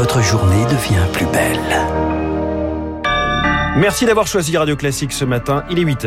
[0.00, 1.60] votre journée devient plus belle.
[3.76, 6.06] Merci d'avoir choisi Radio Classique ce matin, il est 8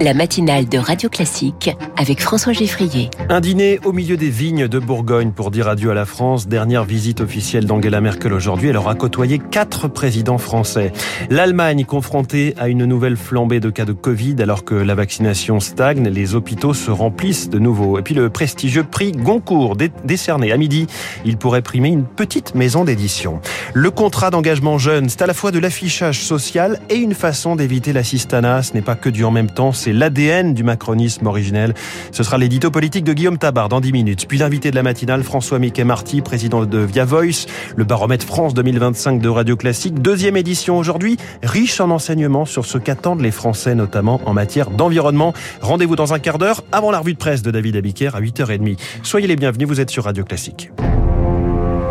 [0.00, 3.10] la matinale de Radio Classique avec François Geffrier.
[3.28, 6.48] Un dîner au milieu des vignes de Bourgogne pour dire adieu à la France.
[6.48, 8.70] Dernière visite officielle d'Angela Merkel aujourd'hui.
[8.70, 10.92] Elle aura côtoyé quatre présidents français.
[11.30, 16.08] L'Allemagne confrontée à une nouvelle flambée de cas de Covid alors que la vaccination stagne,
[16.08, 17.98] les hôpitaux se remplissent de nouveau.
[17.98, 20.86] Et puis le prestigieux prix Goncourt décerné à midi,
[21.24, 23.40] il pourrait primer une petite maison d'édition.
[23.72, 27.92] Le contrat d'engagement jeune, c'est à la fois de l'affichage social et une façon d'éviter
[27.92, 28.62] l'assistanat.
[28.62, 31.74] Ce n'est pas que du en même temps, c'est l'ADN du macronisme originel.
[32.10, 34.26] Ce sera l'édito politique de Guillaume Tabar dans 10 minutes.
[34.26, 37.44] Puis l'invité de la matinale, François Mickey Marty, président de Via Voice,
[37.76, 40.00] le baromètre France 2025 de Radio Classique.
[40.00, 45.34] Deuxième édition aujourd'hui, riche en enseignements sur ce qu'attendent les Français, notamment en matière d'environnement.
[45.60, 48.78] Rendez-vous dans un quart d'heure avant la revue de presse de David Abiker à 8h30.
[49.02, 50.70] Soyez les bienvenus, vous êtes sur Radio Classique.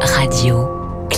[0.02, 0.73] Radio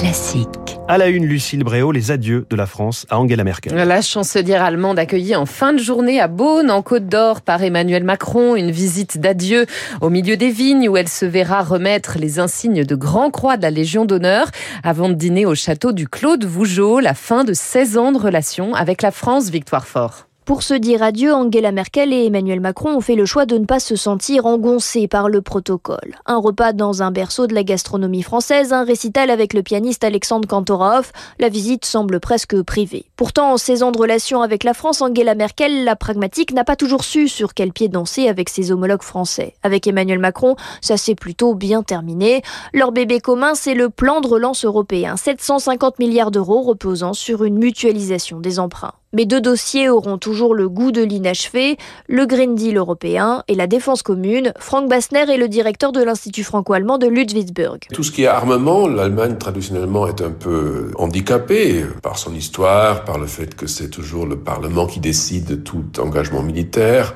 [0.05, 0.77] Classique.
[0.87, 3.73] À la une, Lucille Bréau, les adieux de la France à Angela Merkel.
[3.73, 8.03] La chancelière allemande accueillie en fin de journée à Beaune, en Côte d'Or, par Emmanuel
[8.03, 8.55] Macron.
[8.55, 9.65] Une visite d'adieu
[10.01, 13.63] au milieu des vignes où elle se verra remettre les insignes de Grand Croix de
[13.63, 14.51] la Légion d'honneur
[14.83, 16.99] avant de dîner au château du Claude Vougeot.
[16.99, 20.24] La fin de 16 ans de relation avec la France, Victoire Fort.
[20.45, 23.65] Pour se dire adieu, Angela Merkel et Emmanuel Macron ont fait le choix de ne
[23.65, 26.19] pas se sentir engoncés par le protocole.
[26.27, 30.47] Un repas dans un berceau de la gastronomie française, un récital avec le pianiste Alexandre
[30.47, 33.05] Kantorov, la visite semble presque privée.
[33.16, 36.75] Pourtant, en 16 ans de relation avec la France, Angela Merkel, la pragmatique, n'a pas
[36.75, 39.55] toujours su sur quel pied danser avec ses homologues français.
[39.63, 42.43] Avec Emmanuel Macron, ça s'est plutôt bien terminé.
[42.71, 47.57] Leur bébé commun, c'est le plan de relance européen, 750 milliards d'euros reposant sur une
[47.57, 48.93] mutualisation des emprunts.
[49.16, 51.77] Mais deux dossiers auront toujours le goût de l'inachevé,
[52.09, 54.52] le Green Deal européen et la défense commune.
[54.59, 57.80] Frank Bassner est le directeur de l'Institut franco-allemand de Ludwigsburg.
[57.94, 63.17] Tout ce qui est armement, l'Allemagne traditionnellement est un peu handicapée par son histoire, par
[63.17, 67.13] le fait que c'est toujours le Parlement qui décide de tout engagement militaire.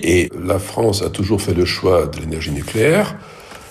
[0.00, 3.16] Et la France a toujours fait le choix de l'énergie nucléaire.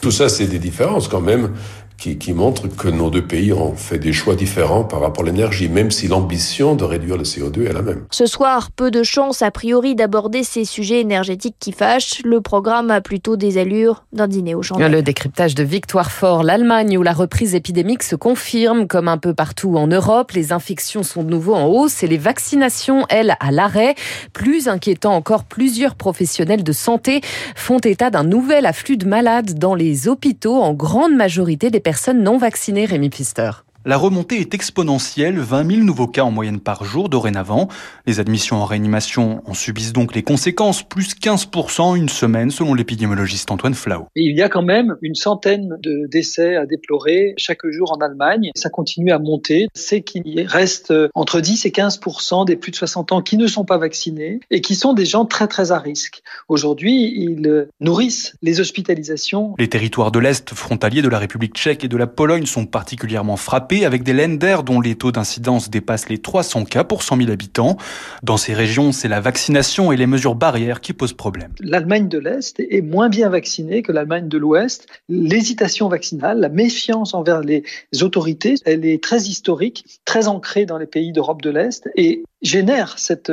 [0.01, 1.51] Tout ça, c'est des différences quand même
[1.97, 5.27] qui, qui montre que nos deux pays ont fait des choix différents par rapport à
[5.27, 8.05] l'énergie, même si l'ambition de réduire le CO2 est la même.
[8.11, 12.21] Ce soir, peu de chance a priori d'aborder ces sujets énergétiques qui fâchent.
[12.23, 14.91] Le programme a plutôt des allures d'un dîner au chandelles.
[14.91, 19.33] Le décryptage de Victoire Fort, l'Allemagne où la reprise épidémique se confirme comme un peu
[19.33, 20.31] partout en Europe.
[20.31, 23.95] Les infections sont de nouveau en hausse et les vaccinations, elles, à l'arrêt.
[24.33, 27.21] Plus inquiétant encore, plusieurs professionnels de santé
[27.55, 32.21] font état d'un nouvel afflux de malades dans les hôpitaux, en grande majorité des personnes
[32.21, 33.49] non vaccinées, Rémi Pfister.
[33.87, 37.69] La remontée est exponentielle, 20 000 nouveaux cas en moyenne par jour dorénavant.
[38.05, 42.73] Les admissions en réanimation en subissent donc les conséquences, plus 15% en une semaine selon
[42.73, 44.07] l'épidémiologiste Antoine Flau.
[44.13, 48.51] Il y a quand même une centaine de décès à déplorer chaque jour en Allemagne.
[48.57, 49.67] Ça continue à monter.
[49.73, 53.63] C'est qu'il reste entre 10 et 15% des plus de 60 ans qui ne sont
[53.63, 56.23] pas vaccinés et qui sont des gens très très à risque.
[56.49, 59.55] Aujourd'hui, ils nourrissent les hospitalisations.
[59.57, 63.37] Les territoires de l'Est frontaliers de la République tchèque et de la Pologne sont particulièrement
[63.37, 67.31] frappés avec des lenders dont les taux d'incidence dépassent les 300 cas pour 100 000
[67.31, 67.77] habitants.
[68.23, 71.51] Dans ces régions, c'est la vaccination et les mesures barrières qui posent problème.
[71.59, 74.87] L'Allemagne de l'Est est moins bien vaccinée que l'Allemagne de l'Ouest.
[75.09, 77.63] L'hésitation vaccinale, la méfiance envers les
[78.01, 82.99] autorités, elle est très historique, très ancrée dans les pays d'Europe de l'Est et génère
[82.99, 83.31] cette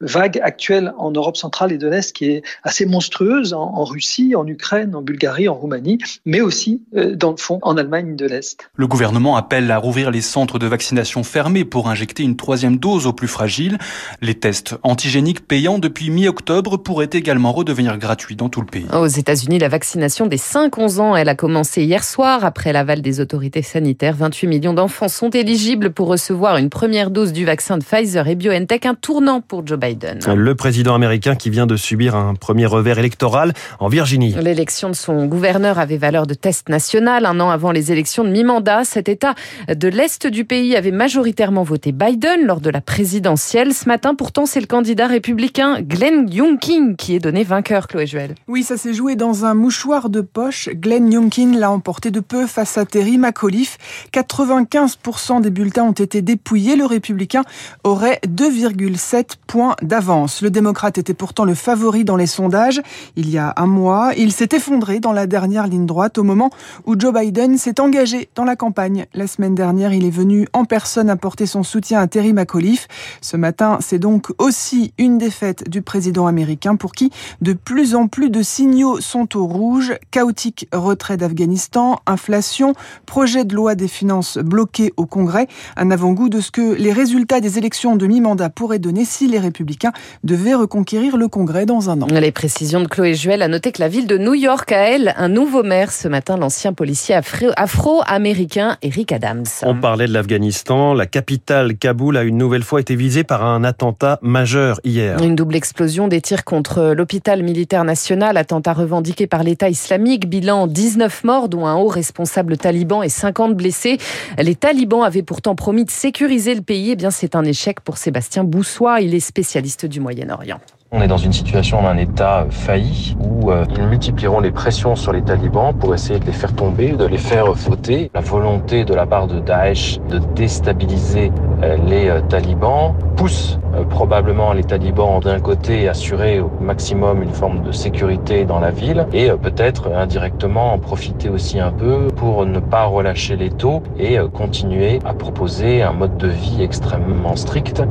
[0.00, 4.46] vague actuelle en Europe centrale et de l'Est qui est assez monstrueuse en, Russie, en
[4.46, 8.70] Ukraine, en Bulgarie, en Roumanie, mais aussi, euh, dans le fond, en Allemagne de l'Est.
[8.76, 13.06] Le gouvernement appelle à rouvrir les centres de vaccination fermés pour injecter une troisième dose
[13.06, 13.78] aux plus fragiles.
[14.20, 18.86] Les tests antigéniques payants depuis mi-octobre pourraient également redevenir gratuits dans tout le pays.
[18.92, 23.20] Aux États-Unis, la vaccination des 5-11 ans, elle a commencé hier soir après l'aval des
[23.20, 24.14] autorités sanitaires.
[24.14, 28.34] 28 millions d'enfants sont éligibles pour recevoir une première dose du vaccin de Pfizer et
[28.44, 30.18] BioNTech, un tournant pour Joe Biden.
[30.34, 34.34] Le président américain qui vient de subir un premier revers électoral en Virginie.
[34.38, 38.28] L'élection de son gouverneur avait valeur de test national un an avant les élections de
[38.28, 38.84] mi-mandat.
[38.84, 39.34] Cet État
[39.74, 43.72] de l'Est du pays avait majoritairement voté Biden lors de la présidentielle.
[43.72, 48.34] Ce matin, pourtant, c'est le candidat républicain Glenn Youngkin qui est donné vainqueur, Chloé Joël.
[48.46, 50.68] Oui, ça s'est joué dans un mouchoir de poche.
[50.68, 53.78] Glenn Youngkin l'a emporté de peu face à Terry McAuliffe.
[54.12, 56.76] 95% des bulletins ont été dépouillés.
[56.76, 57.42] Le républicain
[57.84, 60.42] aurait 2,7 points d'avance.
[60.42, 62.82] Le démocrate était pourtant le favori dans les sondages
[63.16, 64.12] il y a un mois.
[64.16, 66.50] Il s'est effondré dans la dernière ligne droite au moment
[66.86, 69.06] où Joe Biden s'est engagé dans la campagne.
[69.14, 72.88] La semaine dernière, il est venu en personne apporter son soutien à Terry McAuliffe.
[73.20, 77.10] Ce matin, c'est donc aussi une défaite du président américain pour qui
[77.40, 79.94] de plus en plus de signaux sont au rouge.
[80.10, 82.74] Chaotique retrait d'Afghanistan, inflation,
[83.06, 85.46] projet de loi des finances bloqué au Congrès.
[85.76, 89.38] Un avant-goût de ce que les résultats des élections de mi-mandat pourraient donner si les
[89.38, 89.92] républicains
[90.22, 92.06] devaient reconquérir le Congrès dans un an.
[92.10, 95.12] Les précisions de Chloé Juel a noté que la ville de New York a, elle,
[95.18, 97.16] un nouveau maire ce matin, l'ancien policier
[97.56, 99.44] afro-américain Eric Adams.
[99.62, 100.94] On parlait de l'Afghanistan.
[100.94, 105.22] La capitale, Kaboul, a une nouvelle fois été visée par un attentat majeur hier.
[105.22, 110.66] Une double explosion des tirs contre l'hôpital militaire national, attentat revendiqué par l'État islamique, bilan
[110.66, 113.98] 19 morts, dont un haut responsable taliban et 50 blessés.
[114.38, 116.92] Les talibans avaient pourtant promis de sécuriser le pays.
[116.92, 119.00] Eh bien, c'est un échec pour Sébastien Boussois.
[119.00, 120.60] Il est spécialiste du Moyen-Orient.
[120.92, 125.12] On est dans une situation d'un État failli où euh, ils multiplieront les pressions sur
[125.12, 128.12] les talibans pour essayer de les faire tomber, de les faire fauter.
[128.14, 133.58] La volonté de la part de Daesh de déstabiliser euh, les euh, talibans pousse
[133.90, 139.06] probablement les talibans d'un côté assurer au maximum une forme de sécurité dans la ville
[139.12, 144.16] et peut-être indirectement en profiter aussi un peu pour ne pas relâcher les taux et
[144.32, 147.82] continuer à proposer un mode de vie extrêmement strict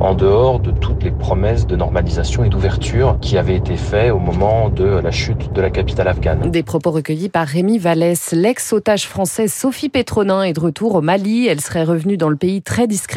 [0.00, 4.68] en dehors de toutes les promesses de normalisation d'ouverture qui avait été fait au moment
[4.68, 6.50] de la chute de la capitale afghane.
[6.50, 8.32] Des propos recueillis par Rémi Vallès.
[8.32, 11.46] L'ex-otage française Sophie Pétronin est de retour au Mali.
[11.46, 13.09] Elle serait revenue dans le pays très discrètement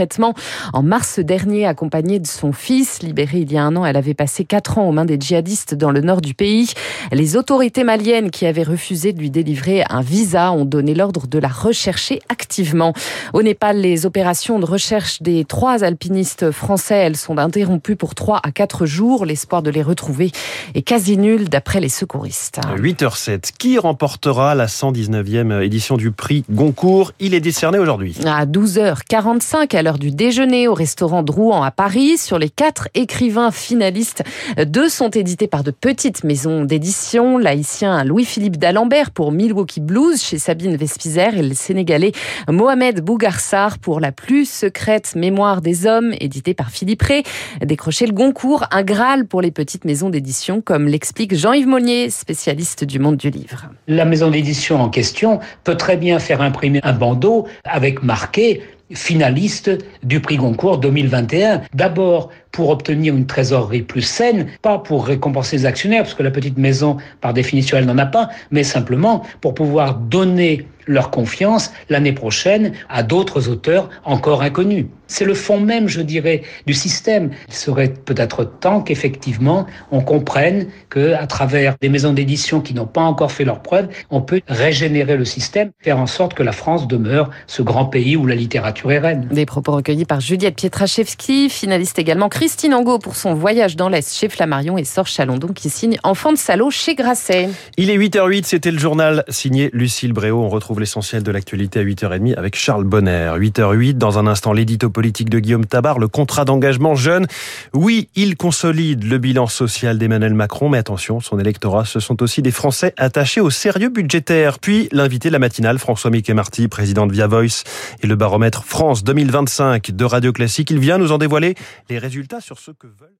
[0.73, 3.01] en mars dernier, accompagnée de son fils.
[3.01, 5.75] Libérée il y a un an, elle avait passé quatre ans aux mains des djihadistes
[5.75, 6.73] dans le nord du pays.
[7.11, 11.39] Les autorités maliennes qui avaient refusé de lui délivrer un visa ont donné l'ordre de
[11.39, 12.93] la rechercher activement.
[13.33, 18.39] Au Népal, les opérations de recherche des trois alpinistes français, elles sont interrompues pour trois
[18.43, 19.25] à quatre jours.
[19.25, 20.31] L'espoir de les retrouver
[20.73, 22.59] est quasi nul d'après les secouristes.
[22.77, 23.51] 8h07.
[23.57, 27.11] Qui remportera la 119e édition du prix Goncourt?
[27.19, 28.17] Il est décerné aujourd'hui.
[28.25, 33.51] À 12h45, à l'heure du déjeuner, au restaurant Drouan à Paris, sur les quatre écrivains
[33.51, 34.23] finalistes,
[34.65, 37.37] deux sont édités par de petites maisons d'édition.
[37.37, 42.13] L'haïtien Louis-Philippe d'Alembert pour Milwaukee Blues chez Sabine Vespizer et le Sénégalais
[42.49, 47.23] Mohamed Bougarsar pour La plus secrète mémoire des hommes, édité par Philippe Ray.
[47.63, 52.85] Décroché le Goncourt, un Graal pour les petites maisons d'édition, comme l'explique Jean-Yves Monnier, spécialiste
[52.85, 53.65] du monde du livre.
[53.87, 59.71] La maison d'édition en question peut très bien faire imprimer un bandeau avec marqué finaliste
[60.03, 61.61] du prix Goncourt 2021.
[61.73, 66.31] D'abord pour obtenir une trésorerie plus saine, pas pour récompenser les actionnaires, parce que la
[66.31, 71.71] petite maison, par définition, elle n'en a pas, mais simplement pour pouvoir donner leur confiance
[71.89, 74.85] l'année prochaine à d'autres auteurs encore inconnus.
[75.07, 77.29] C'est le fond même, je dirais, du système.
[77.47, 82.87] Il serait peut-être temps qu'effectivement on comprenne que à travers des maisons d'édition qui n'ont
[82.87, 86.51] pas encore fait leurs preuves, on peut régénérer le système, faire en sorte que la
[86.51, 89.27] France demeure ce grand pays où la littérature est reine.
[89.31, 94.13] Des propos recueillis par Juliette Pietraszewski, finaliste également Christine Angot pour son voyage dans l'Est
[94.13, 97.47] chez Flammarion et Sorge Chalandon qui signe Enfant de salaud chez Grasset.
[97.77, 100.41] Il est 8h08, c'était le journal signé Lucille Bréau.
[100.41, 103.31] On retrouve l'essentiel de l'actualité à 8h30 avec Charles Bonner.
[103.37, 107.27] 8h08, dans un instant, l'édito politique de Guillaume Tabar, le contrat d'engagement jeune.
[107.73, 112.41] Oui, il consolide le bilan social d'Emmanuel Macron, mais attention, son électorat, ce sont aussi
[112.41, 114.59] des Français attachés au sérieux budgétaire.
[114.59, 117.63] Puis l'invité de la matinale, François-Mickey Marty, président de Via Voice
[118.01, 120.71] et le baromètre France 2025 de Radio Classique.
[120.71, 121.55] Il vient nous en dévoiler
[121.89, 121.99] les
[122.41, 123.17] sur ce que veulent